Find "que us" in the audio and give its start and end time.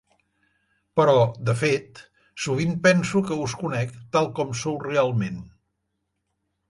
3.29-3.55